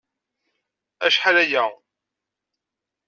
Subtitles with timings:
[1.05, 1.65] Acḥal-aya.